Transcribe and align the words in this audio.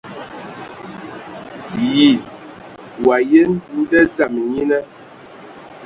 Yi 1.91 2.09
wa 3.05 3.17
yen 3.31 3.51
nda 3.79 3.99
dzama 4.13 4.41
nyina? 4.51 4.77